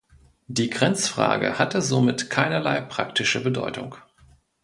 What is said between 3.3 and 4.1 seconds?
Bedeutung.